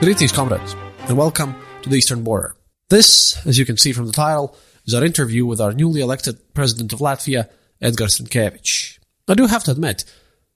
[0.00, 0.74] Greetings, comrades,
[1.08, 2.57] and welcome to the Eastern Border.
[2.88, 6.54] This, as you can see from the title, is our interview with our newly elected
[6.54, 7.48] president of Latvia,
[7.82, 8.98] Edgars Rinkēvičs.
[9.28, 10.04] I do have to admit,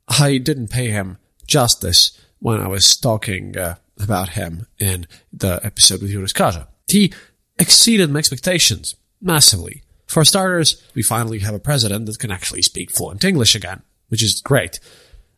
[0.08, 6.00] I didn't pay him justice when I was talking uh, about him in the episode
[6.00, 6.68] with Juris Kaža.
[6.88, 7.12] He
[7.58, 9.82] exceeded my expectations massively.
[10.06, 14.22] For starters, we finally have a president that can actually speak fluent English again, which
[14.22, 14.80] is great.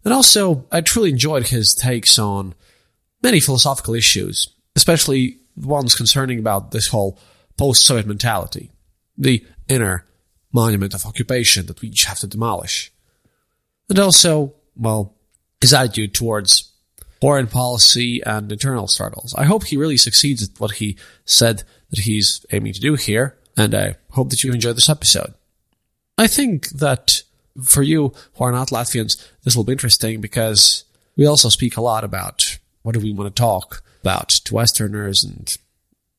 [0.04, 2.54] And also, I truly enjoyed his takes on
[3.22, 7.18] many philosophical issues, especially ones concerning about this whole
[7.56, 8.70] post-Soviet mentality,
[9.16, 10.06] the inner
[10.52, 12.92] monument of occupation that we each have to demolish.
[13.88, 15.14] And also, well,
[15.60, 16.72] his attitude towards
[17.20, 19.34] foreign policy and internal struggles.
[19.34, 23.36] I hope he really succeeds at what he said that he's aiming to do here,
[23.56, 25.32] and I hope that you enjoy this episode.
[26.18, 27.22] I think that
[27.62, 30.84] for you who are not Latvians, this will be interesting because
[31.16, 35.24] we also speak a lot about what do we want to talk about to Westerners
[35.24, 35.56] and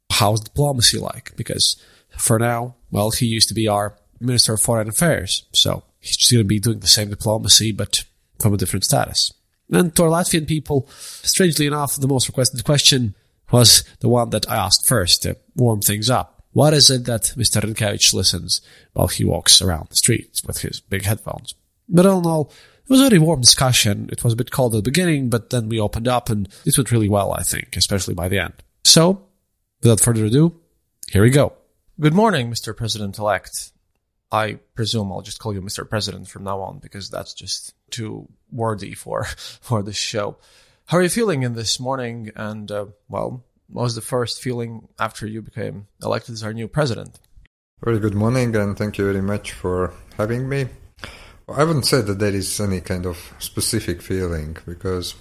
[0.10, 1.36] how's diplomacy like?
[1.36, 1.80] Because
[2.18, 6.32] for now, well, he used to be our Minister of Foreign Affairs, so he's just
[6.32, 8.04] going to be doing the same diplomacy, but
[8.42, 9.32] from a different status.
[9.72, 13.14] And to our Latvian people, strangely enough, the most requested question
[13.52, 16.44] was the one that I asked first to warm things up.
[16.54, 17.62] What is it that Mr.
[17.62, 18.62] Rinkēvičs listens
[18.94, 21.54] while he walks around the streets with his big headphones?
[21.88, 22.52] But all in all,
[22.86, 24.10] it was a very warm discussion.
[24.12, 26.78] It was a bit cold at the beginning, but then we opened up and it
[26.78, 28.54] went really well, I think, especially by the end.
[28.84, 29.26] So,
[29.82, 30.60] without further ado,
[31.10, 31.54] here we go.
[32.00, 32.78] Good morning, Mr.
[32.78, 33.72] President-elect.
[34.32, 35.90] I presume I'll just call you Mr.
[35.90, 39.24] President from now on because that's just too wordy for,
[39.62, 40.38] for this show.
[40.86, 42.30] How are you feeling in this morning?
[42.36, 46.68] And, uh, well, what was the first feeling after you became elected as our new
[46.68, 47.20] president?
[47.84, 50.68] Very good morning, and thank you very much for having me.
[51.48, 55.14] I wouldn't say that there is any kind of specific feeling because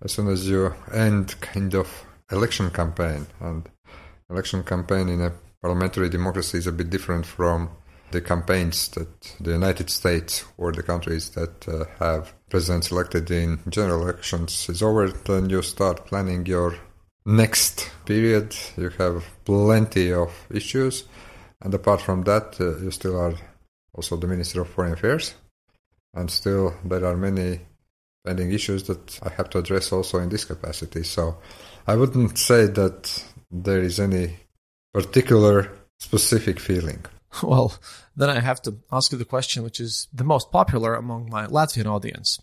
[0.00, 3.68] as soon as you end kind of election campaign and
[4.30, 7.68] election campaign in a parliamentary democracy is a bit different from
[8.12, 9.08] the campaigns that
[9.40, 14.82] the United States or the countries that uh, have presidents elected in general elections is
[14.82, 16.76] over, then you start planning your
[17.24, 18.56] next period.
[18.76, 21.04] You have plenty of issues,
[21.60, 23.34] and apart from that, uh, you still are
[23.94, 25.34] also the Minister of Foreign Affairs.
[26.14, 27.60] And still, there are many
[28.24, 31.02] pending issues that I have to address also in this capacity.
[31.02, 31.38] So
[31.86, 34.36] I wouldn't say that there is any
[34.92, 37.04] particular specific feeling.
[37.44, 37.74] Well,
[38.16, 41.46] then I have to ask you the question which is the most popular among my
[41.46, 42.40] Latvian audience.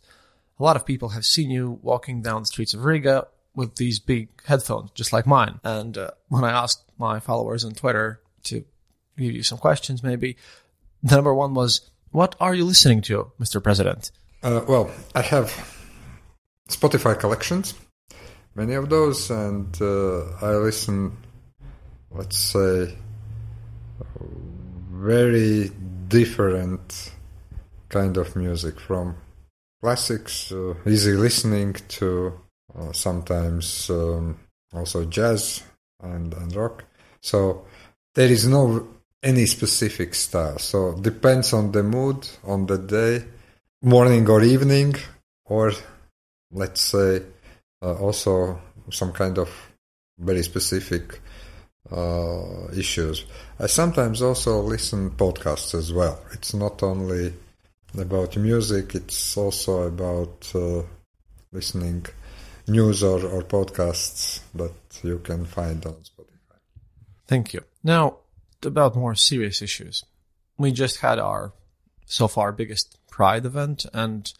[0.57, 3.99] A lot of people have seen you walking down the streets of Riga with these
[3.99, 5.59] big headphones, just like mine.
[5.63, 8.63] And uh, when I asked my followers on Twitter to
[9.17, 10.37] give you some questions, maybe
[11.03, 13.61] the number one was, "What are you listening to, Mr.
[13.61, 14.11] President?"
[14.43, 15.51] Uh, well, I have
[16.69, 17.73] Spotify collections,
[18.55, 21.17] many of those, and uh, I listen,
[22.11, 22.95] let's say,
[24.91, 25.71] very
[26.07, 27.11] different
[27.89, 29.15] kind of music from
[29.81, 32.33] classics, uh, easy listening to
[32.77, 34.37] uh, sometimes um,
[34.73, 35.63] also jazz
[36.01, 36.83] and, and rock.
[37.21, 37.65] So
[38.15, 38.87] there is no
[39.23, 40.59] any specific style.
[40.59, 43.25] So depends on the mood, on the day,
[43.81, 44.95] morning or evening,
[45.45, 45.71] or
[46.51, 47.21] let's say
[47.81, 48.59] uh, also
[48.91, 49.49] some kind of
[50.17, 51.19] very specific
[51.91, 53.25] uh, issues.
[53.59, 56.19] I sometimes also listen podcasts as well.
[56.33, 57.33] It's not only
[57.97, 60.83] about music; it's also about uh,
[61.51, 62.05] listening
[62.67, 64.73] news or, or podcasts that
[65.03, 66.59] you can find on Spotify.
[67.27, 67.61] Thank you.
[67.83, 68.17] Now,
[68.65, 70.03] about more serious issues.
[70.57, 71.53] We just had our
[72.05, 74.31] so far biggest Pride event, and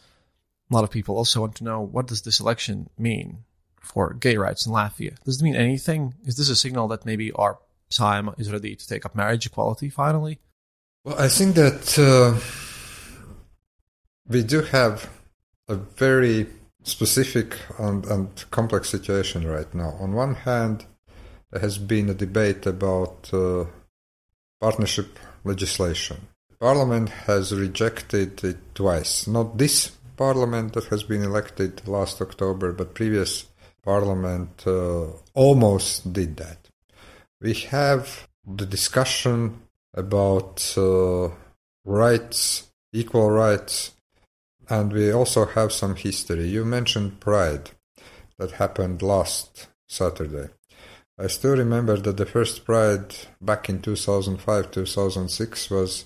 [0.70, 3.40] a lot of people also want to know what does this election mean
[3.80, 5.16] for gay rights in Latvia?
[5.24, 6.14] Does it mean anything?
[6.26, 7.58] Is this a signal that maybe our
[7.90, 10.40] time is ready to take up marriage equality finally?
[11.04, 12.40] Well, I think that uh,
[14.28, 15.10] we do have
[15.68, 16.48] a very
[16.84, 19.96] specific and, and complex situation right now.
[20.00, 20.86] On one hand,
[21.52, 23.66] there has been a debate about uh,
[24.60, 26.28] partnership legislation.
[26.60, 29.28] Parliament has rejected it twice.
[29.28, 33.46] Not this parliament that has been elected last October, but previous
[33.84, 36.58] parliament uh, almost did that.
[37.40, 39.62] We have the discussion
[39.94, 41.30] about uh,
[41.86, 43.92] rights, equal rights,
[44.70, 46.48] and we also have some history.
[46.48, 47.72] You mentioned Pride
[48.38, 50.50] that happened last Saturday.
[51.20, 56.06] I still remember that the first Pride back in 2005 2006 was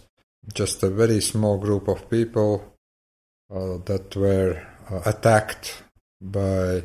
[0.54, 2.74] just a very small group of people
[3.54, 5.84] uh, that were uh, attacked
[6.22, 6.84] by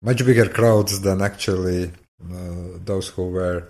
[0.00, 1.90] much bigger crowds than actually
[2.22, 3.66] uh, those who were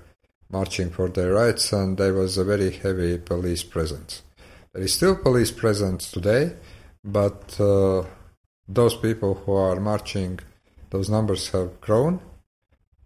[0.51, 4.23] marching for their rights, and there was a very heavy police presence.
[4.75, 6.53] There is still police presence today,
[7.03, 8.05] but uh,
[8.69, 10.39] those people who are marching,
[10.91, 12.21] those numbers have grown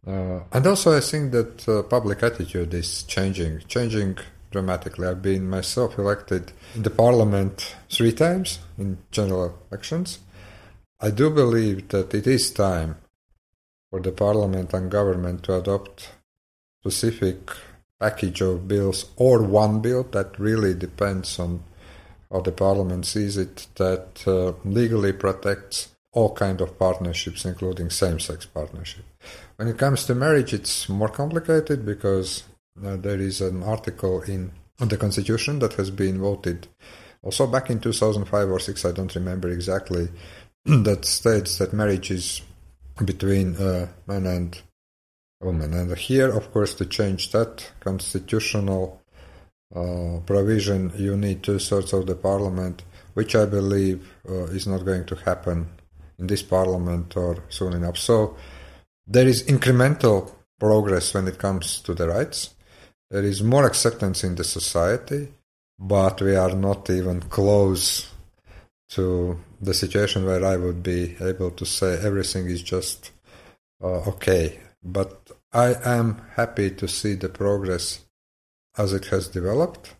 [0.07, 4.19] uh, and also, I think that uh, public attitude is changing, changing
[4.51, 5.07] dramatically.
[5.07, 10.21] I've been myself elected in the parliament three times in general elections.
[11.01, 12.97] I do believe that it is time
[13.91, 16.11] for the parliament and government to adopt
[16.81, 17.51] specific
[17.99, 21.63] package of bills or one bill that really depends on
[22.31, 28.47] how the parliament sees it that uh, legally protects all kind of partnerships including same-sex
[28.47, 29.05] partnership
[29.61, 32.45] when it comes to marriage, it's more complicated because
[32.83, 36.67] uh, there is an article in the constitution that has been voted
[37.23, 40.09] also back in 2005 or 6, I don't remember exactly,
[40.65, 42.41] that states that marriage is
[43.05, 44.59] between a man and
[45.43, 45.75] a woman.
[45.75, 49.03] And here, of course, to change that constitutional
[49.77, 54.87] uh, provision, you need two thirds of the parliament, which I believe uh, is not
[54.87, 55.69] going to happen
[56.19, 57.99] in this parliament or soon enough.
[57.99, 58.39] So
[59.11, 62.55] there is incremental progress when it comes to the rights.
[63.11, 65.33] There is more acceptance in the society,
[65.79, 68.09] but we are not even close
[68.91, 73.11] to the situation where I would be able to say everything is just
[73.83, 74.61] uh, okay.
[74.83, 78.05] But I am happy to see the progress
[78.79, 79.97] as it has developed.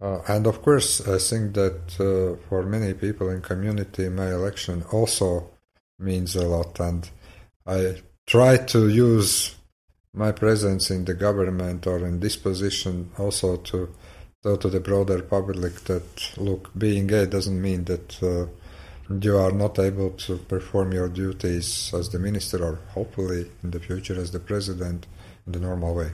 [0.00, 4.84] Uh, and of course, I think that uh, for many people in community, my election
[4.90, 5.50] also
[5.98, 6.80] means a lot.
[6.80, 7.08] And
[7.66, 8.02] I
[8.32, 9.56] try to use
[10.14, 13.94] my presence in the government or in this position also to
[14.42, 16.08] tell to the broader public that
[16.38, 18.46] look, being gay doesn't mean that uh,
[19.20, 23.80] you are not able to perform your duties as the minister or hopefully in the
[23.80, 25.06] future as the president
[25.46, 26.10] in the normal way.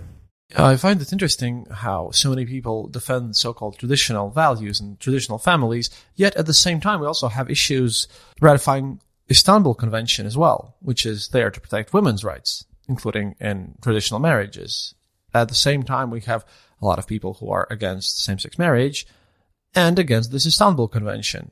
[0.57, 5.89] I find it interesting how so many people defend so-called traditional values and traditional families,
[6.17, 8.09] yet at the same time we also have issues
[8.41, 14.21] ratifying Istanbul Convention as well, which is there to protect women's rights, including in traditional
[14.21, 14.95] marriages.
[15.35, 16.45] At the same time, we have
[16.81, 19.07] a lot of people who are against same-sex marriage
[19.75, 21.51] and against this Istanbul Convention.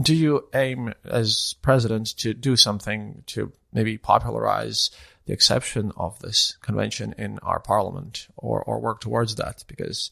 [0.00, 4.90] Do you aim as president to do something to maybe popularize
[5.26, 9.64] the exception of this convention in our parliament or, or work towards that?
[9.68, 10.10] Because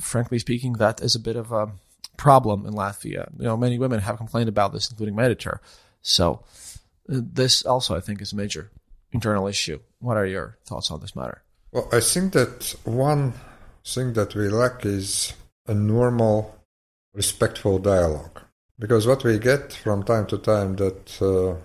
[0.00, 1.72] frankly speaking, that is a bit of a
[2.16, 3.30] problem in Latvia.
[3.38, 5.60] You know, many women have complained about this, including my editor.
[6.04, 6.44] So
[7.12, 8.70] uh, this also, I think, is a major
[9.10, 9.80] internal issue.
[9.98, 11.42] What are your thoughts on this matter?
[11.72, 13.32] Well, I think that one
[13.84, 15.32] thing that we lack is
[15.66, 16.54] a normal,
[17.12, 18.40] respectful dialogue.
[18.78, 21.56] Because what we get from time to time that uh,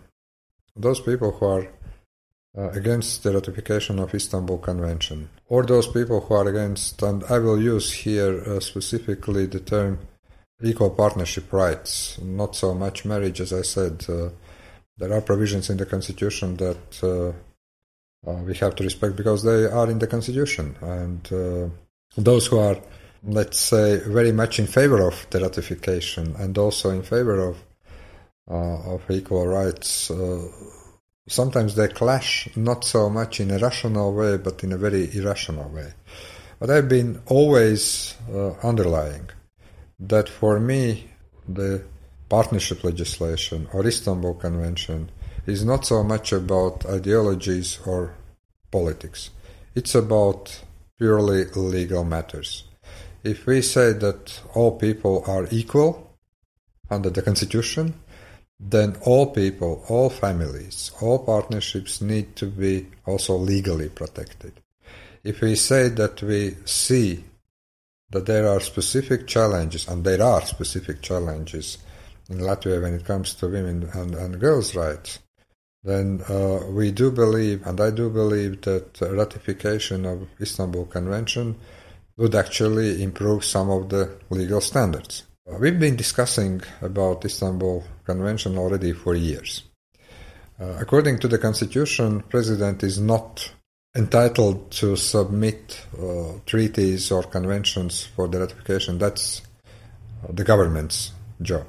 [0.76, 1.68] those people who are
[2.58, 7.40] uh, against the ratification of Istanbul Convention, or those people who are against, and I
[7.40, 10.00] will use here uh, specifically the term
[10.62, 14.06] equal partnership rights, not so much marriage, as I said.
[14.10, 14.30] Uh,
[14.98, 19.66] there are provisions in the constitution that uh, uh, we have to respect because they
[19.66, 20.76] are in the constitution.
[20.82, 21.70] And uh,
[22.18, 22.78] those who are,
[23.24, 27.58] let's say, very much in favor of the ratification and also in favor of
[28.52, 30.12] uh, of equal rights,
[31.28, 35.70] sometimes they clash not so much in a rational way, but in a very irrational
[35.70, 35.94] way.
[36.58, 38.16] But I've been always
[38.64, 39.30] underlying
[40.00, 41.10] that for me,
[41.48, 41.84] the
[42.30, 45.10] partnership legislation or Istanbul Convention
[45.46, 48.14] is not so much about ideologies or
[48.72, 49.32] politics.
[49.76, 50.62] It's about
[50.98, 52.66] purely legal matters.
[53.24, 56.16] If we say that all people are equal
[56.90, 57.96] under the Constitution,
[58.60, 64.54] then all people, all families, all partnerships need to be also legally protected.
[65.24, 67.24] If we say that we see
[68.12, 71.78] that there are specific challenges, and there are specific challenges
[72.30, 75.20] in Latvia when it comes to women and, and girls' rights,
[75.84, 81.56] then uh, we do believe, and I do believe, that ratification of Istanbul Convention
[82.18, 85.24] would actually improve some of the legal standards.
[85.46, 89.64] We've been discussing about Istanbul Convention already for years.
[90.60, 93.52] Uh, according to the constitution, president is not
[93.96, 98.98] entitled to submit uh, treaties or conventions for the ratification.
[98.98, 99.42] That's
[100.30, 101.66] the government's job.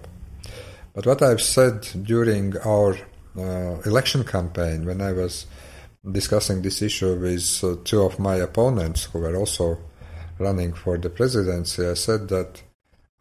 [0.95, 2.97] But what I've said during our
[3.39, 5.47] uh, election campaign, when I was
[6.11, 9.79] discussing this issue with uh, two of my opponents who were also
[10.39, 12.63] running for the presidency, I said that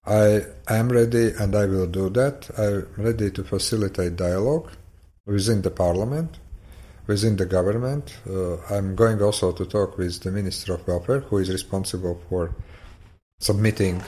[0.06, 2.50] I am ready and I will do that.
[2.58, 4.72] I'm ready to facilitate dialogue
[5.26, 6.40] within the parliament,
[7.10, 8.16] within the government.
[8.30, 12.54] Uh, I'm going also to talk with the Minister of Welfare, who is responsible for
[13.40, 14.04] submitting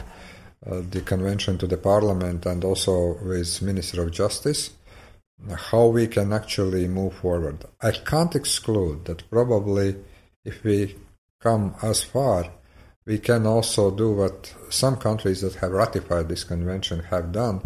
[0.68, 4.70] uh, the convention to the parliament, and also with Minister of Justice,
[5.72, 7.66] how we can actually move forward.
[7.82, 9.96] I can't exclude that probably
[10.46, 10.96] if we
[11.40, 12.52] come as far
[13.06, 17.62] we can also do what some countries that have ratified this convention have done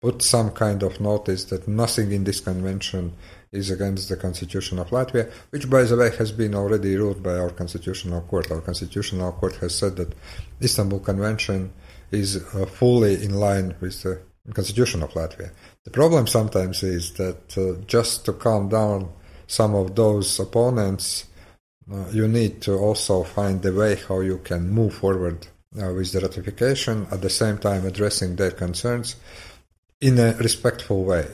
[0.00, 3.12] put some kind of notice that nothing in this convention
[3.52, 7.36] is against the constitution of Latvia, which, by the way, has been already ruled by
[7.36, 8.50] our constitutional court.
[8.50, 10.14] Our constitutional court has said that
[10.62, 11.72] Istanbul Convention
[12.10, 14.20] is uh, fully in line with the
[14.54, 15.50] constitution of Latvia.
[15.84, 19.10] The problem sometimes is that uh, just to calm down
[19.46, 21.26] some of those opponents,
[21.90, 25.46] uh, you need to also find the way how you can move forward
[25.80, 29.16] uh, with the ratification, at the same time addressing their concerns
[30.00, 31.26] in a respectful way.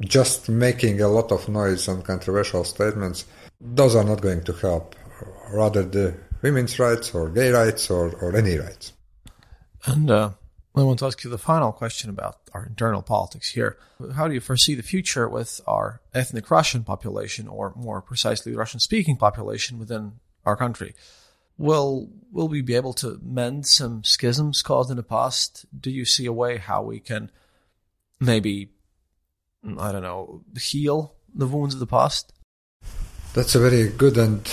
[0.00, 3.26] Just making a lot of noise on controversial statements,
[3.60, 4.96] those are not going to help.
[5.52, 8.94] Rather, the women's rights or gay rights or, or any rights.
[9.84, 10.30] And uh,
[10.74, 13.76] I want to ask you the final question about our internal politics here.
[14.14, 18.80] How do you foresee the future with our ethnic Russian population, or more precisely, Russian
[18.80, 20.12] speaking population within
[20.46, 20.94] our country?
[21.58, 25.66] Will will we be able to mend some schisms caused in the past?
[25.78, 27.30] Do you see a way how we can
[28.18, 28.70] maybe,
[29.64, 32.32] I don't know, heal the wounds of the past?
[33.34, 34.50] That's a very good and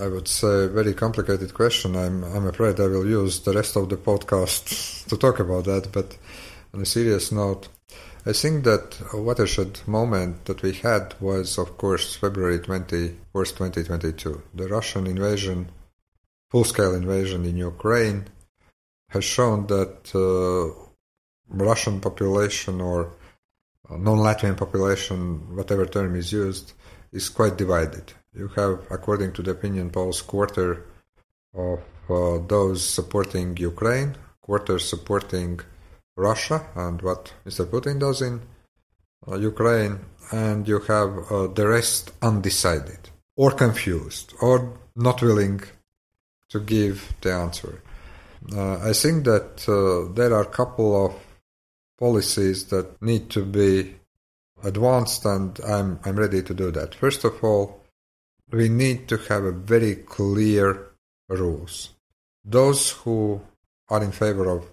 [0.00, 1.96] I would say, very complicated question.
[1.96, 5.92] I'm, I'm afraid I will use the rest of the podcast to talk about that.
[5.92, 6.18] But
[6.72, 7.68] on a serious note,
[8.26, 14.42] I think that a watershed moment that we had was, of course, February 21st, 2022.
[14.54, 15.70] The Russian invasion,
[16.50, 18.26] full scale invasion in Ukraine,
[19.10, 20.74] has shown that uh,
[21.48, 23.12] Russian population or
[23.90, 26.72] non Latvian population, whatever term is used,
[27.12, 28.12] is quite divided.
[28.34, 30.84] You have, according to the opinion polls, quarter
[31.54, 35.60] of uh, those supporting Ukraine, quarter supporting
[36.16, 37.64] Russia and what Mr.
[37.64, 38.40] Putin does in
[39.26, 40.00] uh, Ukraine,
[40.32, 45.60] and you have uh, the rest undecided or confused or not willing
[46.50, 47.82] to give the answer.
[48.54, 51.12] Uh, I think that uh, there are a couple of
[51.98, 53.94] policies that need to be
[54.62, 56.94] advanced, and I'm I'm ready to do that.
[56.94, 57.80] First of all,
[58.50, 60.88] we need to have a very clear
[61.28, 61.90] rules.
[62.44, 63.40] Those who
[63.88, 64.66] are in favor of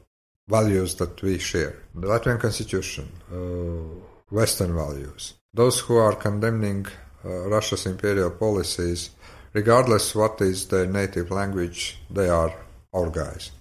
[0.48, 4.00] values that we share, the Latvian constitution, uh,
[4.30, 6.86] Western values, those who are condemning
[7.24, 9.12] uh, Russia's imperial policies,
[9.54, 12.54] regardless what is their native language, they are
[12.94, 13.52] our guys.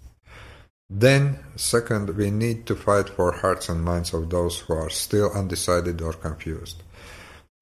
[0.92, 5.30] Then, second, we need to fight for hearts and minds of those who are still
[5.30, 6.82] undecided or confused.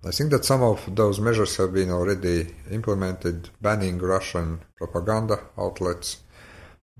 [0.03, 6.23] I think that some of those measures have been already implemented, banning Russian propaganda outlets,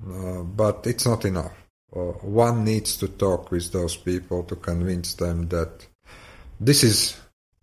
[0.07, 1.55] uh, but it's not enough.
[1.97, 5.87] Uh, one needs to talk with those people to convince them that
[6.61, 7.17] this is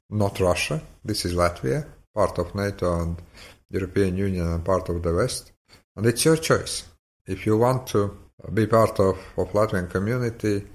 [0.10, 3.22] not Russia, this is Latvia, part of NATO and
[3.70, 5.52] European Union and part of the West.
[5.96, 6.86] And it's your choice.
[7.28, 8.18] If you want to
[8.54, 10.66] be part of, of Latvian community,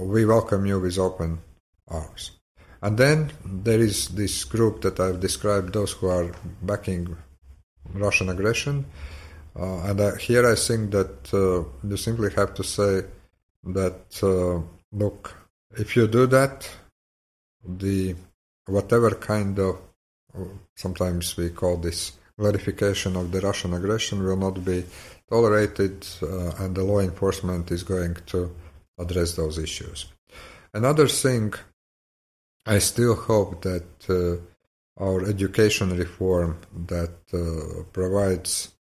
[0.00, 1.38] we welcome you with open
[1.88, 2.32] arms.
[2.80, 6.32] And then there is this group that I've described, those who are
[6.62, 7.16] backing
[7.92, 8.86] Russian aggression.
[9.58, 13.02] Uh, and uh, here I think that uh, you simply have to say
[13.64, 15.36] that, uh, look,
[15.72, 16.70] if you do that,
[17.66, 18.14] the
[18.66, 19.78] whatever kind of,
[20.76, 24.84] sometimes we call this glorification of the Russian aggression will not be
[25.28, 28.54] tolerated, uh, and the law enforcement is going to
[28.98, 30.06] address those issues.
[30.72, 31.54] Another thing,
[32.66, 38.72] I still hope that uh, our education reform that uh, provides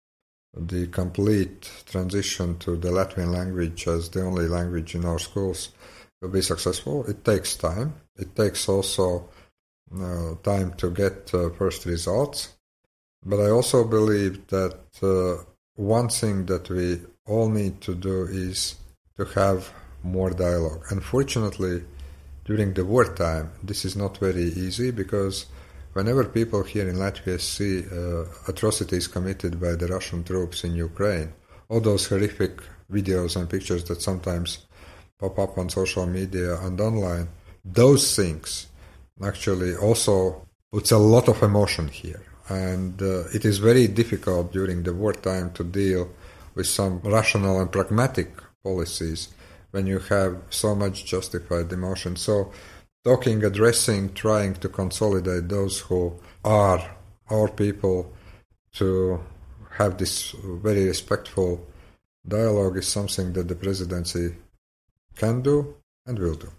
[0.56, 5.70] the complete transition to the Latvian language as the only language in our schools
[6.20, 7.04] will be successful.
[7.06, 7.94] It takes time.
[8.16, 9.28] It takes also
[9.94, 12.55] uh, time to get uh, first results.
[13.28, 15.42] But I also believe that uh,
[15.74, 18.76] one thing that we all need to do is
[19.16, 19.72] to have
[20.04, 20.84] more dialogue.
[20.90, 21.82] Unfortunately,
[22.44, 25.46] during the wartime, this is not very easy because
[25.92, 31.32] whenever people here in Latvia see uh, atrocities committed by the Russian troops in Ukraine,
[31.68, 32.60] all those horrific
[32.92, 34.66] videos and pictures that sometimes
[35.18, 37.26] pop up on social media and online,
[37.64, 38.68] those things
[39.24, 42.22] actually also puts a lot of emotion here.
[42.48, 46.10] And uh, it is very difficult during the wartime to deal
[46.54, 48.30] with some rational and pragmatic
[48.62, 49.28] policies
[49.72, 52.16] when you have so much justified emotion.
[52.16, 52.52] So,
[53.04, 56.96] talking, addressing, trying to consolidate those who are
[57.30, 58.12] our people
[58.74, 59.20] to
[59.78, 61.66] have this very respectful
[62.26, 64.34] dialogue is something that the presidency
[65.14, 65.76] can do
[66.06, 66.50] and will do.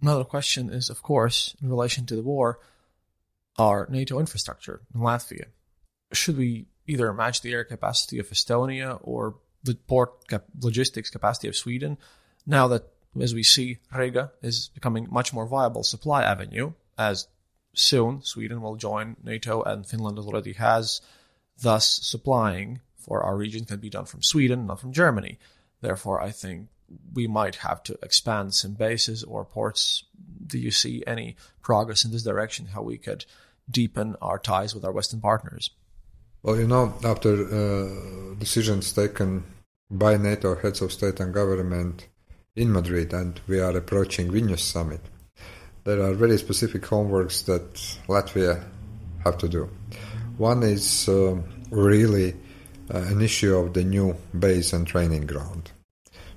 [0.00, 2.58] Another question is, of course, in relation to the war,
[3.58, 5.46] our NATO infrastructure in Latvia.
[6.12, 11.48] Should we either match the air capacity of Estonia or the port cap- logistics capacity
[11.48, 11.96] of Sweden,
[12.46, 12.84] now that,
[13.20, 17.28] as we see, Riga is becoming much more viable supply avenue, as
[17.74, 21.00] soon Sweden will join NATO and Finland already has,
[21.60, 25.38] thus supplying for our region can be done from Sweden, not from Germany.
[25.80, 26.68] Therefore, I think
[27.12, 30.04] we might have to expand some bases or ports.
[30.46, 32.66] Do you see any progress in this direction?
[32.66, 33.24] How we could
[33.70, 35.70] deepen our ties with our Western partners?
[36.42, 39.44] Well, you know, after uh, decisions taken
[39.90, 42.08] by NATO heads of state and government
[42.56, 45.00] in Madrid, and we are approaching Vilnius summit.
[45.84, 47.74] There are very specific homeworks that
[48.08, 48.62] Latvia
[49.24, 49.70] have to do.
[50.38, 51.36] One is uh,
[51.70, 52.34] really
[52.92, 55.72] uh, an issue of the new base and training ground,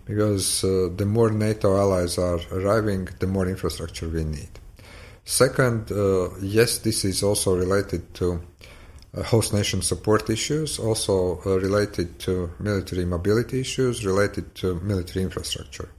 [0.05, 4.49] because uh, the more NATO allies are arriving, the more infrastructure we need.
[5.27, 8.41] Second, uh, yes, this is also related to
[9.13, 15.23] uh, host nation support issues, also uh, related to military mobility issues, related to military
[15.25, 15.89] infrastructure.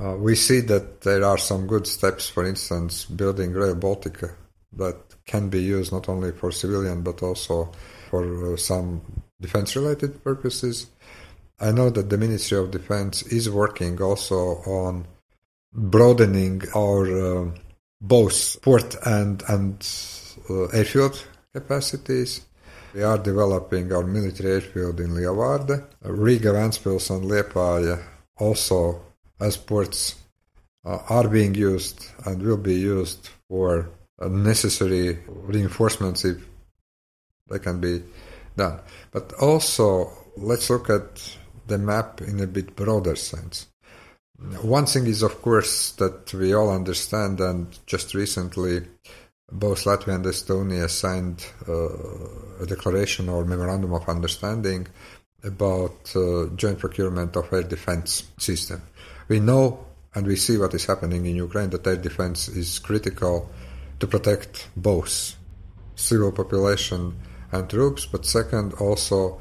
[0.00, 4.36] Uh, we see that there are some good steps, for instance, building Rail Baltica
[4.74, 7.72] that can be used not only for civilian but also
[8.08, 9.00] for uh, some
[9.40, 10.86] defense related purposes.
[11.58, 15.08] I know that the Ministry of Defense is working also on
[15.72, 17.50] broadening our uh,
[18.06, 19.86] both port and, and
[20.50, 22.42] uh, airfield capacities.
[22.92, 25.84] We are developing our military airfield in Lielvārde.
[26.02, 28.02] Riga, Ventspils and Liepāja
[28.36, 29.00] also
[29.40, 30.16] as ports
[30.84, 33.90] uh, are being used and will be used for
[34.20, 36.36] uh, necessary reinforcements if
[37.50, 38.02] they can be
[38.56, 38.80] done.
[39.10, 41.36] But also, let's look at
[41.66, 43.66] the map in a bit broader sense.
[44.62, 48.82] One thing is, of course, that we all understand, and just recently
[49.52, 54.88] both Latvia and Estonia signed uh, a declaration or memorandum of understanding
[55.44, 58.82] about uh, joint procurement of air defense system.
[59.28, 63.50] We know and we see what is happening in Ukraine that air defense is critical
[64.00, 65.36] to protect both
[65.96, 67.16] civil population
[67.52, 69.40] and troops, but second also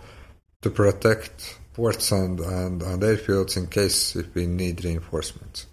[0.62, 5.68] to protect ports and, and, and airfields in case if we need reinforcements.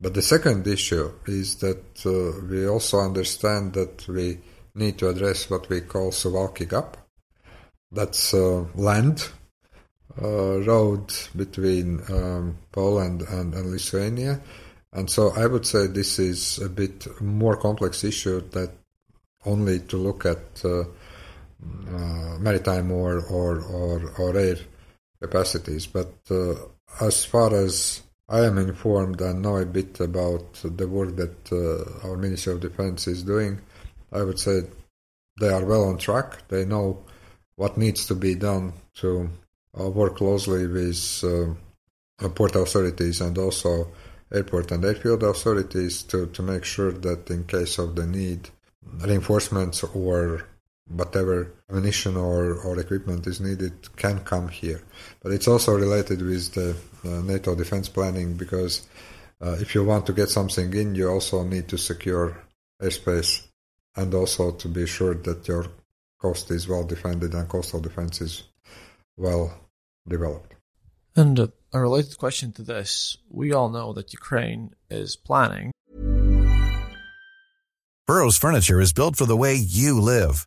[0.00, 4.38] But the second issue is that uh, we also understand that we
[4.74, 6.96] need to address what we call Suwalki Gap.
[7.92, 9.28] That's uh, land,
[10.20, 14.40] uh, road between um, Poland and, and, Lithuania.
[14.92, 18.72] And so I would say this is a bit more complex issue that
[19.46, 24.56] only to look at uh, uh, maritime or, or, or, or air
[25.20, 25.86] capacities.
[25.86, 26.54] But uh,
[27.00, 32.08] as far as I am informed and know a bit about the work that uh,
[32.08, 33.60] our Ministry of Defense is doing.
[34.12, 34.62] I would say
[35.38, 36.48] they are well on track.
[36.48, 37.04] They know
[37.56, 39.28] what needs to be done to
[39.78, 41.24] uh, work closely with
[42.34, 43.90] port authorities and also
[44.32, 48.48] airport and airfield authorities to, to make sure that in case of the need,
[48.82, 50.46] reinforcements or
[50.88, 54.82] whatever ammunition or, or equipment is needed can come here.
[55.22, 58.86] But it's also related with the uh, NATO defense planning because
[59.40, 62.36] uh, if you want to get something in, you also need to secure
[62.82, 63.46] airspace
[63.96, 65.66] and also to be sure that your
[66.20, 68.44] coast is well defended and coastal defense is
[69.16, 69.52] well
[70.08, 70.54] developed.
[71.16, 75.72] And uh, a related question to this we all know that Ukraine is planning.
[78.06, 80.46] Burrow's Furniture is built for the way you live.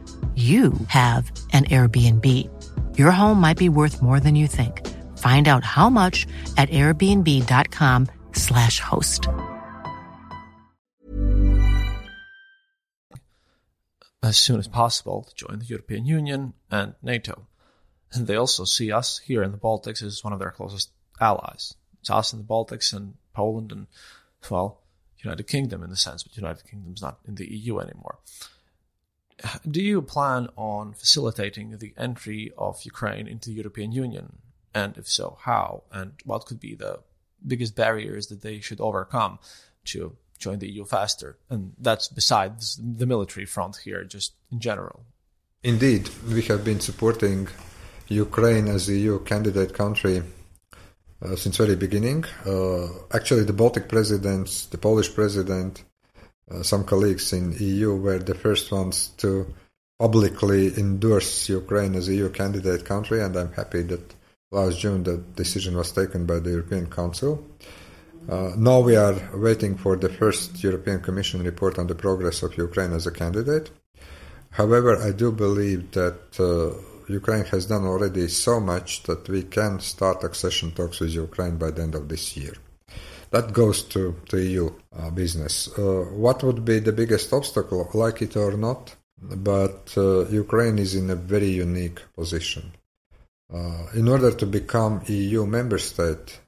[0.35, 2.25] you have an Airbnb.
[2.97, 4.87] Your home might be worth more than you think.
[5.17, 9.27] Find out how much at airbnb.com/slash host.
[14.23, 17.47] As soon as possible to join the European Union and NATO.
[18.13, 21.73] And they also see us here in the Baltics as one of their closest allies.
[21.99, 23.87] It's us in the Baltics and Poland and,
[24.49, 24.79] well,
[25.19, 28.19] United Kingdom in the sense, but United Kingdom's not in the EU anymore
[29.69, 34.37] do you plan on facilitating the entry of Ukraine into the European Union?
[34.73, 35.83] And if so, how?
[35.91, 36.99] And what could be the
[37.45, 39.39] biggest barriers that they should overcome
[39.85, 41.37] to join the EU faster?
[41.49, 45.05] And that's besides the military front here, just in general.
[45.63, 47.47] Indeed, we have been supporting
[48.07, 50.23] Ukraine as the EU candidate country
[51.21, 52.25] uh, since very beginning.
[52.45, 55.83] Uh, actually, the Baltic presidents, the Polish president,
[56.51, 59.53] uh, some colleagues in EU were the first ones to
[59.99, 64.15] publicly endorse Ukraine as EU candidate country, and I'm happy that
[64.51, 67.45] last June the decision was taken by the European Council.
[68.29, 72.57] Uh, now we are waiting for the first European Commission report on the progress of
[72.57, 73.69] Ukraine as a candidate.
[74.49, 79.79] However, I do believe that uh, Ukraine has done already so much that we can
[79.79, 82.55] start accession talks with Ukraine by the end of this year
[83.31, 85.69] that goes to, to EU uh, business.
[85.77, 88.95] Uh, what would be the biggest obstacle, like it or not?
[89.21, 92.71] But uh, Ukraine is in a very unique position.
[93.53, 96.39] Uh, in order to become EU member state,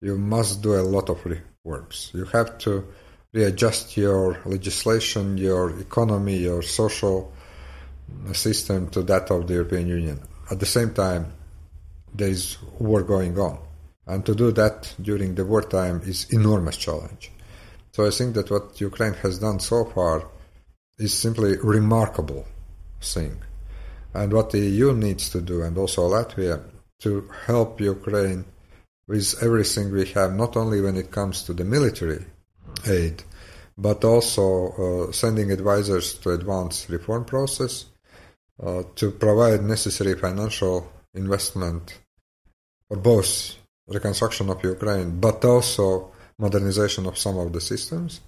[0.00, 2.10] you must do a lot of reforms.
[2.14, 2.86] You have to
[3.32, 7.32] readjust your legislation, your economy, your social
[8.32, 10.20] system to that of the European Union.
[10.50, 11.32] At the same time,
[12.14, 13.58] there is war going on.
[14.08, 17.30] And to do that during the wartime is enormous challenge.
[17.92, 20.24] So I think that what Ukraine has done so far
[20.98, 22.46] is simply remarkable
[23.02, 23.36] thing.
[24.14, 26.62] And what the EU needs to do, and also Latvia,
[27.00, 28.46] to help Ukraine
[29.06, 32.24] with everything we have, not only when it comes to the military
[32.86, 33.22] aid,
[33.76, 37.84] but also uh, sending advisors to advance reform process,
[38.62, 41.98] uh, to provide necessary financial investment
[42.88, 43.54] for both
[43.88, 48.20] reconstruction of Ukraine, but also modernization of some of the systems,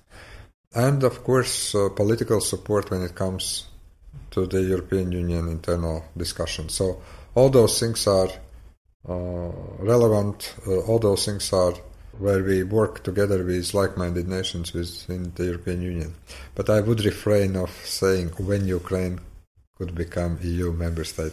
[0.75, 3.67] and of course uh, political support when it comes
[4.31, 6.69] to the European Union internal discussion.
[6.69, 7.03] So
[7.35, 8.31] all those things are
[9.09, 10.55] uh, relevant.
[10.67, 11.75] Uh, all those things are
[12.19, 16.15] where we work together with like-minded nations within the European Union.
[16.55, 19.21] But I would refrain of saying when Ukraine
[19.77, 21.33] could become EU member state.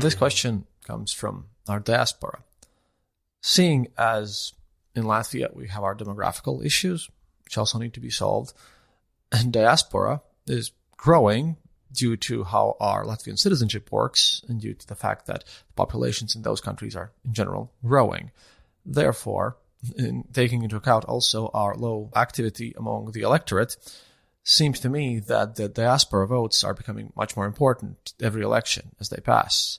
[0.04, 2.40] This question comes from our diaspora.
[3.42, 4.52] Seeing as
[4.94, 7.08] in Latvia we have our demographical issues,
[7.44, 8.52] which also need to be solved,
[9.32, 11.56] and diaspora is growing
[11.90, 16.42] due to how our Latvian citizenship works and due to the fact that populations in
[16.42, 18.30] those countries are in general growing.
[18.84, 19.56] Therefore,
[19.96, 23.78] in taking into account also our low activity among the electorate,
[24.42, 29.08] seems to me that the diaspora votes are becoming much more important every election as
[29.08, 29.78] they pass.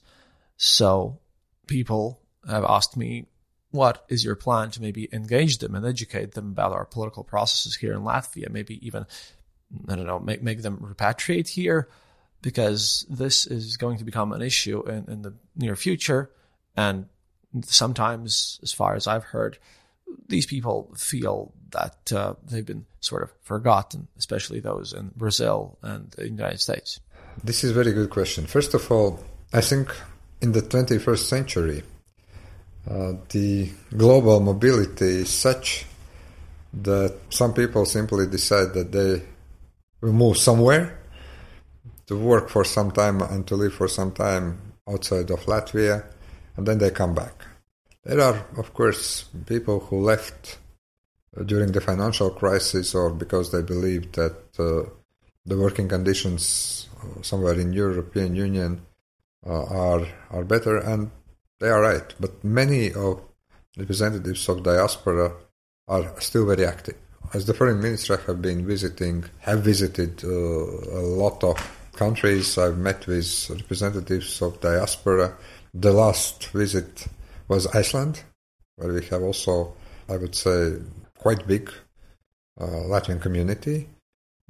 [0.56, 1.18] So
[1.66, 3.26] people have asked me,
[3.70, 7.76] what is your plan to maybe engage them and educate them about our political processes
[7.76, 8.48] here in Latvia?
[8.48, 9.06] Maybe even,
[9.88, 11.88] I don't know, make, make them repatriate here
[12.40, 16.30] because this is going to become an issue in, in the near future.
[16.76, 17.06] And
[17.64, 19.58] sometimes, as far as I've heard,
[20.28, 26.10] these people feel that uh, they've been sort of forgotten, especially those in Brazil and
[26.12, 27.00] the United States.
[27.42, 28.46] This is a very good question.
[28.46, 29.20] First of all,
[29.52, 29.94] I think
[30.40, 31.82] in the 21st century,
[32.88, 35.86] uh, the global mobility is such
[36.72, 39.22] that some people simply decide that they
[40.00, 40.98] will move somewhere
[42.06, 46.04] to work for some time and to live for some time outside of Latvia,
[46.56, 47.44] and then they come back.
[48.04, 50.58] There are, of course, people who left
[51.44, 54.88] during the financial crisis or because they believed that uh,
[55.44, 56.88] the working conditions
[57.22, 58.80] somewhere in European Union
[59.46, 61.10] uh, are are better, and
[61.60, 62.14] they are right.
[62.20, 63.20] But many of
[63.76, 65.32] representatives of diaspora
[65.88, 66.96] are still very active.
[67.34, 71.56] As the foreign minister, I have been visiting, have visited uh, a lot of
[71.96, 72.58] countries.
[72.58, 75.36] I've met with representatives of diaspora.
[75.74, 77.06] The last visit
[77.48, 78.22] was Iceland,
[78.76, 79.74] where we have also,
[80.08, 80.76] I would say,
[81.18, 81.70] quite big
[82.60, 83.88] uh, Latvian community.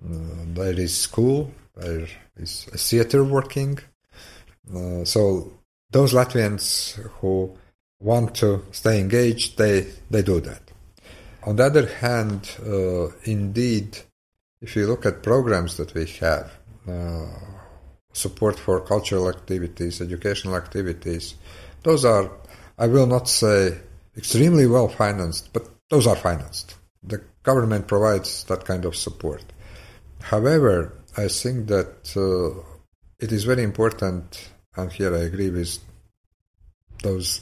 [0.05, 2.07] Uh, there is school, there
[2.37, 3.79] is a theater working.
[4.75, 5.53] Uh, so
[5.91, 7.57] those Latvians who
[8.01, 10.63] want to stay engaged, they, they do that.
[11.45, 13.99] On the other hand, uh, indeed,
[14.61, 16.53] if you look at programs that we have,
[16.89, 17.27] uh,
[18.13, 21.35] support for cultural activities, educational activities,
[21.83, 22.31] those are,
[22.79, 23.79] I will not say
[24.17, 26.75] extremely well financed, but those are financed.
[27.03, 29.45] The government provides that kind of support.
[30.21, 32.61] However, I think that uh,
[33.21, 35.79] it is very important, and here I agree with
[37.03, 37.41] those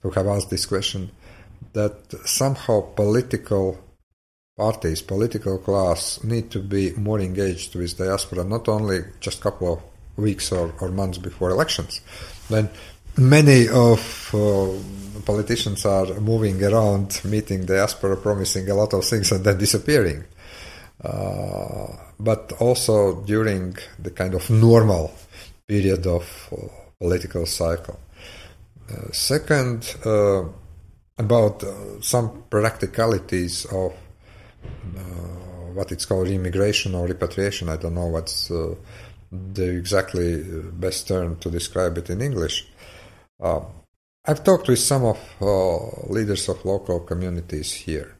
[0.00, 1.10] who have asked this question,
[1.72, 3.78] that somehow political
[4.56, 9.72] parties, political class need to be more engaged with diaspora, not only just a couple
[9.74, 9.82] of
[10.16, 12.00] weeks or, or months before elections.
[12.48, 12.70] Then
[13.18, 19.44] many of uh, politicians are moving around, meeting diaspora, promising a lot of things and
[19.44, 20.24] then disappearing.
[21.04, 25.12] Uh, but also during the kind of normal
[25.68, 26.56] period of uh,
[27.00, 27.98] political cycle.
[28.90, 30.44] Uh, second, uh,
[31.18, 33.92] about uh, some practicalities of
[35.74, 37.68] what it's called immigration or repatriation.
[37.68, 38.50] I don't know what's
[39.30, 42.66] the exactly best term to describe it in English.
[43.40, 43.60] Uh,
[44.24, 48.16] I've talked with some of uh, leaders of local communities here.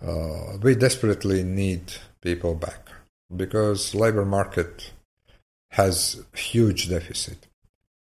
[0.00, 2.88] Uh, we desperately need people back
[3.34, 4.92] because labor market
[5.72, 7.48] has huge deficit.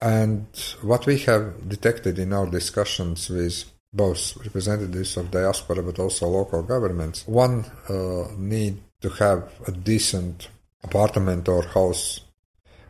[0.01, 0.47] And
[0.83, 6.63] what we have detected in our discussions with both representatives of diaspora but also local
[6.63, 7.27] governments.
[7.27, 10.49] One uh, need to have a decent
[10.83, 12.21] apartment or house.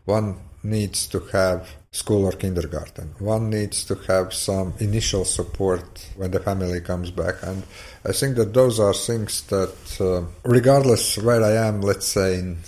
[0.07, 3.15] One needs to have school or kindergarten.
[3.19, 7.37] One needs to have some initial support when the family comes back.
[7.43, 7.63] And
[8.05, 12.59] I think that those are things that, uh, regardless where I am, let's say in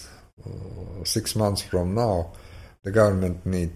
[1.04, 2.32] six months from now,
[2.82, 3.72] the government need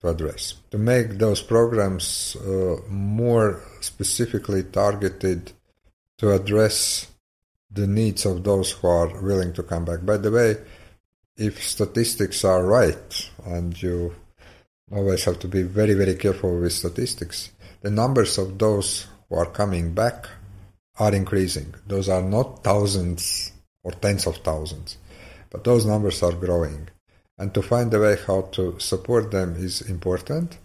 [0.00, 0.54] to address.
[0.70, 5.52] To make those programs uh, more specifically targeted
[6.18, 7.06] to address
[7.70, 10.04] the needs of those who are willing to come back.
[10.04, 10.56] By the way,
[11.36, 14.14] if statistics are right, and you
[14.90, 17.50] always have to be very, very careful with statistics,
[17.82, 20.28] the numbers of those who are coming back
[20.98, 21.74] are increasing.
[21.86, 23.52] Those are not thousands
[23.82, 24.96] or tens of thousands,
[25.50, 26.88] but those numbers are growing.
[27.38, 30.58] And to find a way how to support them is important,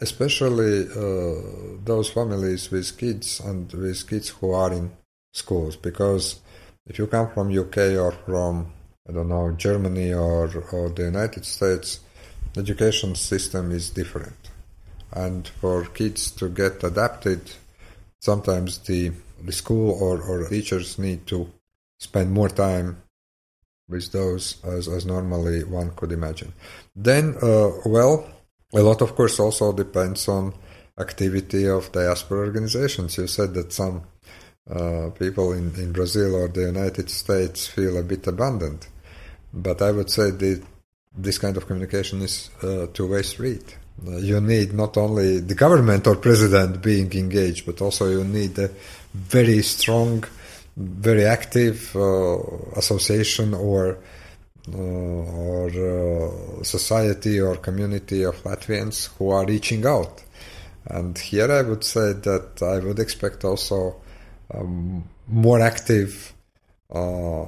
[0.00, 4.90] especially uh, those families with kids and with kids who are in
[5.32, 6.40] schools, because
[6.86, 8.72] if you come from UK or from
[9.08, 12.00] I don't know, Germany or, or the United States,
[12.52, 14.50] the education system is different.
[15.12, 17.52] And for kids to get adapted,
[18.20, 19.12] sometimes the,
[19.44, 21.52] the school or, or teachers need to
[21.98, 23.02] spend more time
[23.88, 26.52] with those as, as normally one could imagine.
[26.94, 28.28] Then, uh, well,
[28.74, 30.54] a lot of course also depends on
[30.98, 33.16] activity of diaspora organizations.
[33.16, 34.02] You said that some
[34.68, 38.86] uh, people in, in Brazil or the United States feel a bit abandoned.
[39.52, 40.62] But I would say that
[41.16, 43.76] this kind of communication is a two-way street.
[44.06, 48.58] Uh, you need not only the government or president being engaged, but also you need
[48.58, 48.70] a
[49.14, 50.22] very strong,
[50.76, 52.38] very active uh,
[52.76, 53.98] association or
[54.74, 60.24] uh, or uh, society or community of Latvians who are reaching out.
[60.86, 63.96] And here I would say that I would expect also
[64.52, 66.32] um, more active
[66.92, 67.44] uh,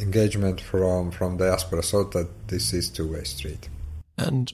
[0.00, 3.68] engagement from from diaspora so that this is two-way street
[4.18, 4.52] and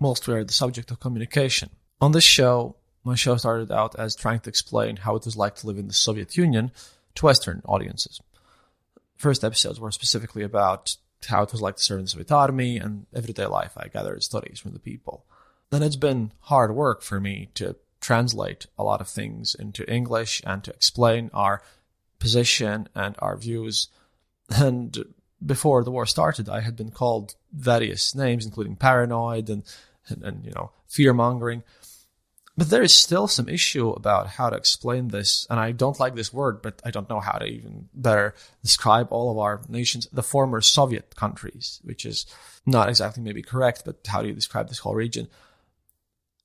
[0.00, 1.70] whilst we're the subject of communication
[2.00, 5.54] on this show my show started out as trying to explain how it was like
[5.56, 6.70] to live in the soviet union
[7.14, 8.20] to western audiences.
[9.16, 12.76] First episodes were specifically about how it was like to serve in the soviet army
[12.76, 13.72] and everyday life.
[13.76, 15.24] I gathered stories from the people.
[15.70, 20.40] Then it's been hard work for me to translate a lot of things into english
[20.46, 21.62] and to explain our
[22.18, 23.88] position and our views.
[24.50, 25.04] And
[25.44, 29.62] before the war started, I had been called various names, including paranoid and,
[30.08, 31.62] and, and you know, fear mongering.
[32.58, 36.16] But there is still some issue about how to explain this, and I don't like
[36.16, 40.08] this word, but I don't know how to even better describe all of our nations,
[40.12, 42.26] the former Soviet countries, which is
[42.66, 45.28] not exactly maybe correct, but how do you describe this whole region?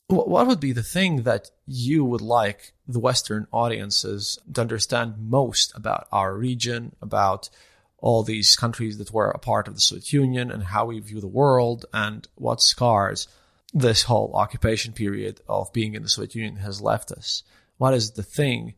[0.05, 5.75] What would be the thing that you would like the Western audiences to understand most
[5.75, 7.49] about our region, about
[7.97, 11.19] all these countries that were a part of the Soviet Union and how we view
[11.19, 13.27] the world and what scars
[13.73, 17.43] this whole occupation period of being in the Soviet Union has left us.
[17.77, 18.75] What is the thing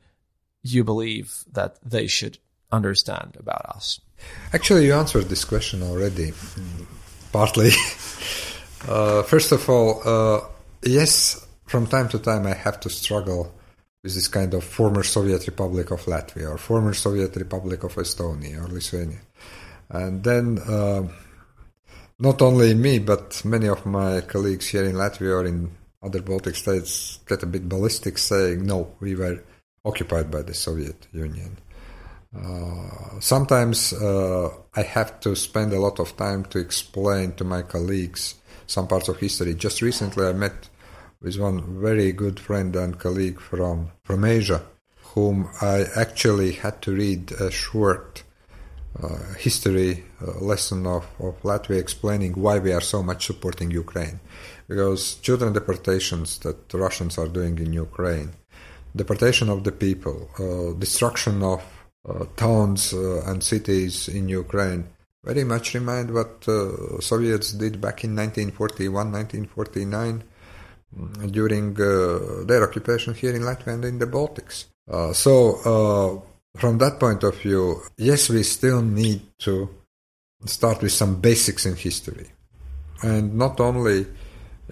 [0.64, 2.38] you believe that they should
[2.72, 4.00] understand about us?
[4.54, 6.32] Actually, you answered this question already,
[7.32, 7.70] partly.
[8.88, 10.42] uh, first of all, uh,
[10.84, 13.54] yes, from time to time I have to struggle
[14.02, 18.64] with this kind of former Soviet Republic of Latvia or former Soviet Republic of Estonia
[18.64, 19.20] or Lithuania.
[19.90, 21.04] And then uh,
[22.20, 26.56] not only me, but many of my colleagues here in Latvia or in other Baltic
[26.56, 29.44] states get a bit ballistic saying, no, we were
[29.84, 31.58] occupied by the Soviet Union.
[32.36, 37.62] Uh, sometimes uh, I have to spend a lot of time to explain to my
[37.62, 38.36] colleagues
[38.68, 39.54] some parts of history.
[39.56, 40.70] Just recently I met
[41.22, 44.64] with one very good friend and colleague from, from Asia,
[44.98, 48.24] whom I actually had to read a short
[49.04, 54.22] uh, history uh, lesson of, of Latvia explaining why we are so much supporting Ukraine.
[54.70, 58.32] Because children deportations that the Russians are doing in Ukraine,
[58.96, 61.62] deportation of the people, uh, destruction of
[62.08, 64.88] uh, towns uh, and cities in Ukraine,
[65.26, 66.46] very much remind what
[67.02, 70.24] Soviets did back in 1941, 1949
[71.32, 74.66] during their occupation here in Latvia and in the Baltics.
[75.16, 76.24] So,
[76.56, 79.70] from that point of view, yes, we still need to
[80.46, 82.32] start with some basics in history.
[83.02, 84.06] And not only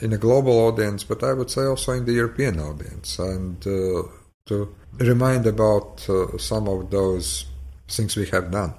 [0.02, 4.04] in a global audience, but I would say also in the European audience, and uh,
[4.48, 7.46] to remind about uh, some of those
[7.88, 8.74] things we have done.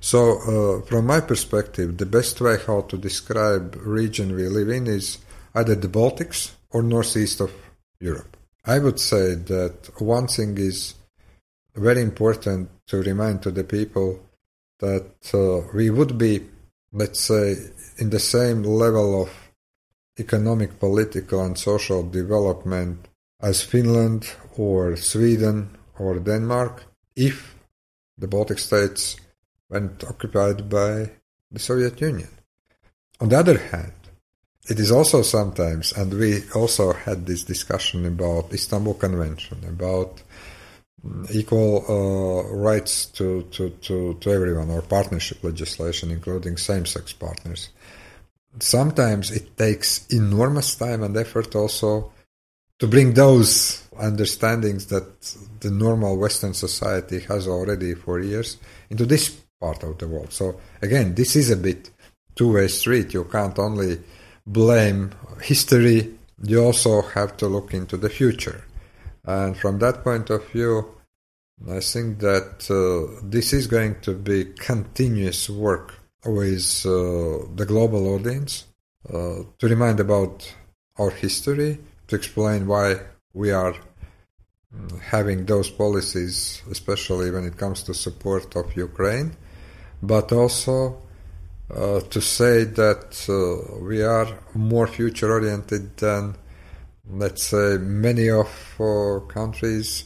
[0.00, 0.38] So,
[0.80, 5.18] uh, from my perspective, the best way how to describe region we live in is
[5.54, 7.52] either the Baltics or northeast of
[8.00, 8.36] Europe.
[8.64, 10.94] I would say that one thing is
[11.78, 14.20] very important to remind to the people
[14.80, 16.46] that uh, we would be,
[16.92, 17.56] let's say,
[17.98, 19.30] in the same level of
[20.18, 23.08] economic, political, and social development
[23.40, 27.54] as Finland or Sweden or Denmark if
[28.16, 29.16] the Baltic states
[29.68, 31.10] weren't occupied by
[31.50, 32.28] the Soviet Union.
[33.20, 33.92] On the other hand,
[34.68, 40.22] it is also sometimes, and we also had this discussion about Istanbul Convention, about
[41.30, 47.70] equal uh, rights to, to, to, to everyone, or partnership legislation, including same sex partners.
[48.60, 52.12] Sometimes it takes enormous time and effort also
[52.78, 55.20] to bring those understandings that
[55.60, 58.58] the normal Western society has already for years
[58.90, 59.30] into this
[59.60, 60.32] part of the world.
[60.32, 61.90] So again, this is a bit
[62.36, 63.14] two-way street.
[63.14, 64.00] You can't only
[64.46, 65.10] blame
[65.42, 68.64] history, you also have to look into the future.
[69.24, 70.94] And from that point of view,
[71.66, 75.94] I think that uh, this is going to be continuous work
[76.24, 78.64] with uh, the global audience
[79.12, 80.54] uh, to remind about
[80.98, 83.00] our history, to explain why
[83.34, 83.74] we are
[84.74, 89.36] mm, having those policies, especially when it comes to support of Ukraine,
[90.02, 91.02] but also
[91.74, 96.36] uh, to say that uh, we are more future oriented than,
[97.10, 98.48] let's say, many of
[98.80, 100.04] uh, countries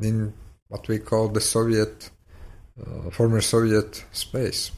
[0.00, 0.32] in
[0.72, 2.10] what we call the Soviet,
[2.80, 4.70] uh, former Soviet space.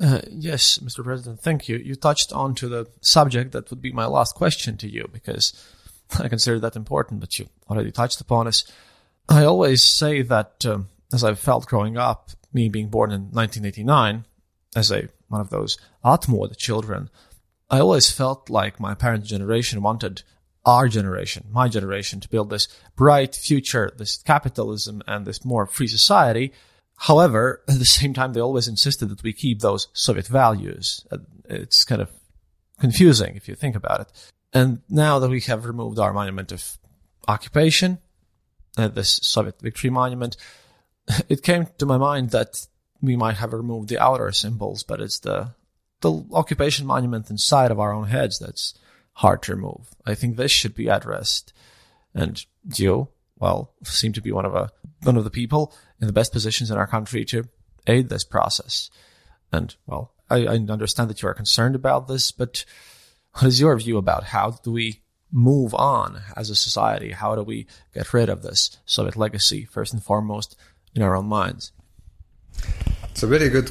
[0.00, 1.04] Uh, yes, Mr.
[1.04, 1.76] President, thank you.
[1.76, 5.52] You touched on to the subject that would be my last question to you because
[6.18, 8.64] I consider that important, but you already touched upon it.
[9.28, 14.24] I always say that um, as I felt growing up, me being born in 1989,
[14.74, 17.10] as a one of those Atmoda children,
[17.68, 20.22] I always felt like my parents' generation wanted
[20.64, 25.86] our generation, my generation, to build this bright future, this capitalism and this more free
[25.86, 26.52] society.
[26.96, 31.06] However, at the same time, they always insisted that we keep those Soviet values.
[31.48, 32.10] It's kind of
[32.80, 34.32] confusing if you think about it.
[34.52, 36.78] And now that we have removed our monument of
[37.26, 37.98] occupation,
[38.78, 40.36] uh, this Soviet victory monument,
[41.28, 42.66] it came to my mind that
[43.02, 45.54] we might have removed the outer symbols, but it's the
[46.00, 48.74] the occupation monument inside of our own heads that's
[49.14, 49.88] hard to remove.
[50.06, 51.52] I think this should be addressed.
[52.14, 52.44] And
[52.74, 53.08] you,
[53.38, 54.70] well, seem to be one of a
[55.02, 57.48] one of the people in the best positions in our country to
[57.86, 58.90] aid this process.
[59.52, 62.64] And well, I, I understand that you are concerned about this, but
[63.34, 65.00] what is your view about how do we
[65.30, 67.10] move on as a society?
[67.10, 70.56] How do we get rid of this Soviet legacy, first and foremost,
[70.94, 71.72] in our own minds?
[73.10, 73.70] It's a very good,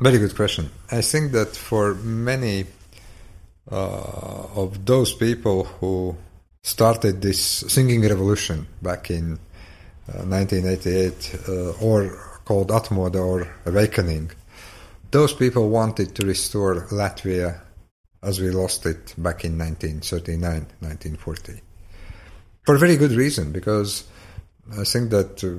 [0.00, 0.70] very good question.
[0.90, 2.66] I think that for many
[3.70, 6.16] uh, of those people who
[6.62, 9.38] started this singing revolution back in
[10.08, 14.30] uh, 1988, uh, or called Atmoda or Awakening,
[15.10, 17.60] those people wanted to restore Latvia
[18.22, 20.40] as we lost it back in 1939,
[20.80, 21.60] 1940.
[22.64, 24.04] For a very good reason, because
[24.78, 25.50] I think that uh,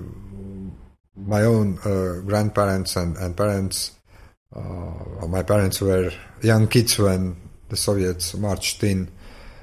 [1.16, 3.92] my own uh, grandparents and, and parents,
[4.56, 7.36] uh, my parents were young kids when
[7.70, 9.10] the Soviets marched in,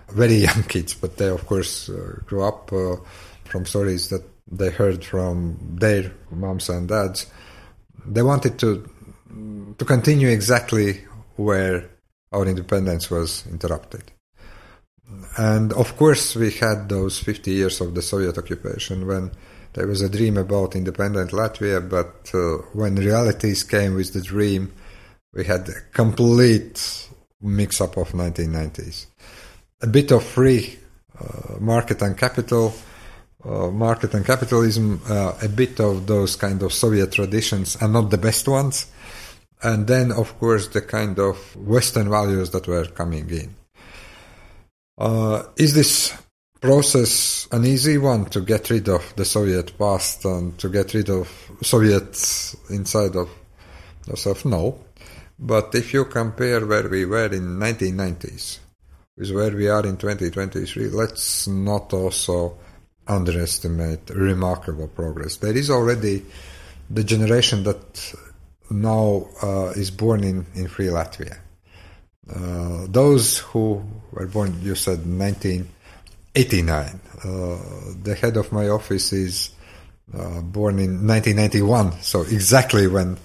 [0.08, 2.96] very young kids, but they, of course, uh, grew up uh,
[3.44, 7.26] from stories that they heard from their moms and dads.
[8.04, 8.88] They wanted to
[9.78, 11.00] to continue exactly
[11.36, 11.88] where
[12.32, 14.12] our independence was interrupted.
[15.38, 19.30] And of course, we had those 50 years of the Soviet occupation when
[19.74, 24.72] there was a dream about independent Latvia, but uh, when realities came with the dream,
[25.32, 27.08] we had a complete
[27.42, 29.06] mix up of 1990s.
[29.82, 30.78] A bit of free
[31.18, 32.72] uh, market and capital,
[33.44, 38.10] uh, market and capitalism, uh, a bit of those kind of Soviet traditions, and not
[38.10, 38.86] the best ones.
[39.62, 43.54] And then, of course, the kind of Western values that were coming in.
[44.98, 46.14] Uh, is this
[46.60, 51.10] process an easy one to get rid of the Soviet past and to get rid
[51.10, 51.28] of
[51.62, 53.28] Soviets inside of
[54.06, 54.44] yourself?
[54.44, 54.78] No.
[55.44, 58.60] But if you compare where we were in 1990s
[59.16, 62.56] with where we are in 2023, let's not also
[63.08, 65.38] underestimate remarkable progress.
[65.38, 66.24] There is already
[66.88, 68.14] the generation that
[68.70, 71.38] now uh, is born in, in free Latvia.
[72.32, 73.82] Uh, those who
[74.12, 77.00] were born, you said 1989.
[77.24, 77.58] Uh,
[78.00, 79.50] the head of my office is
[80.16, 83.18] uh, born in 1991, so exactly when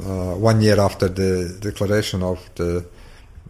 [0.00, 2.84] uh, one year after the declaration of the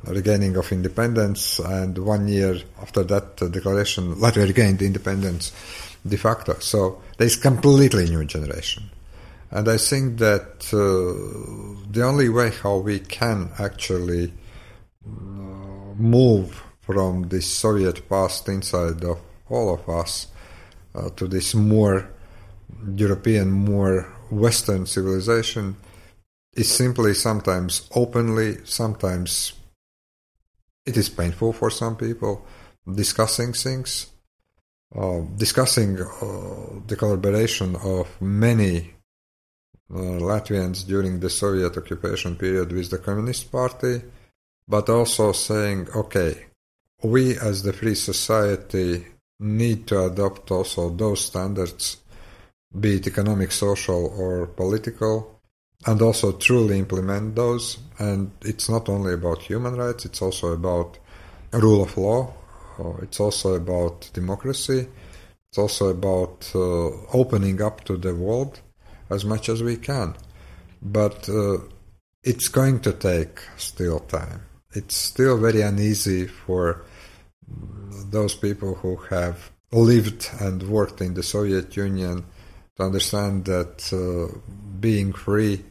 [0.07, 5.53] regaining of independence, and one year after that declaration, Latvia regained independence
[6.07, 6.59] de facto.
[6.61, 8.91] So there's completely new generation.
[9.51, 14.33] And I think that uh, the only way how we can actually
[15.07, 15.11] uh,
[15.97, 19.19] move from this Soviet past inside of
[19.49, 20.27] all of us
[20.95, 22.11] uh, to this more
[22.97, 25.77] European, more Western civilization
[26.57, 29.55] is simply sometimes openly, sometimes
[30.87, 32.47] it is painful for some people,
[32.93, 34.07] discussing things,
[34.95, 38.95] uh, discussing uh, the collaboration of many
[39.91, 44.03] uh, Latvians during the Soviet occupation period with the Communist Party,
[44.69, 46.47] but also saying, okay,
[47.03, 49.05] we as the free society
[49.41, 51.99] need to adopt also those standards,
[52.79, 55.34] be it economic, social, or political,
[55.87, 57.79] and also truly implement those.
[57.99, 60.99] And it's not only about human rights, it's also about
[61.53, 62.33] rule of law,
[63.03, 64.89] it's also about democracy,
[65.49, 68.61] it's also about uh, opening up to the world
[69.11, 70.17] as much as we can.
[70.83, 71.59] But uh,
[72.25, 74.43] it's going to take still time.
[74.73, 76.83] It's still very uneasy for
[78.11, 82.25] those people who have lived and worked in the Soviet Union
[82.77, 84.37] to understand that uh,
[84.81, 85.65] being free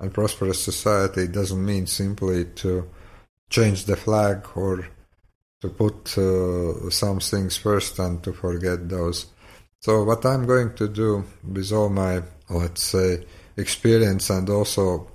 [0.00, 2.88] and prosperous society doesn't mean simply to
[3.50, 4.88] change the flag or
[5.60, 9.26] to put uh, some things first and to forget those.
[9.80, 13.24] So what I'm going to do with all my, let's say,
[13.56, 15.10] experience and also,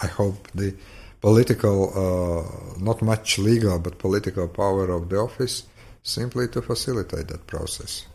[0.00, 0.74] I hope the
[1.20, 5.64] political, uh, not much legal, but political power of the office,
[6.02, 8.06] simply to facilitate that process.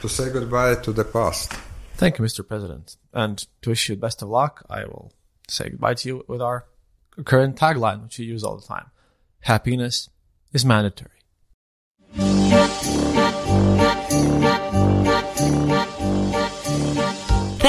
[0.00, 1.52] To say goodbye to the past.
[1.96, 2.46] Thank you, Mr.
[2.46, 2.96] President.
[3.12, 5.12] And to wish you best of luck, I will
[5.48, 6.66] say goodbye to you with our
[7.24, 8.90] current tagline, which we use all the time.
[9.40, 10.10] Happiness
[10.52, 11.10] is mandatory.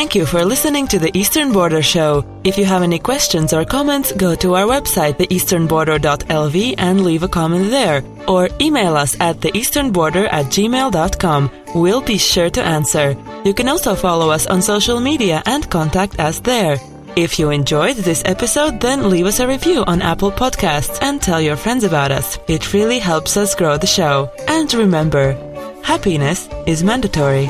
[0.05, 2.23] Thank you for listening to the Eastern Border Show.
[2.43, 7.27] If you have any questions or comments, go to our website, theeasternborder.lv, and leave a
[7.27, 8.03] comment there.
[8.27, 11.49] Or email us at theeasternborder at gmail.com.
[11.73, 13.17] We'll be sure to answer.
[13.43, 16.77] You can also follow us on social media and contact us there.
[17.15, 21.41] If you enjoyed this episode, then leave us a review on Apple Podcasts and tell
[21.41, 22.37] your friends about us.
[22.47, 24.31] It really helps us grow the show.
[24.47, 25.33] And remember,
[25.81, 27.49] happiness is mandatory.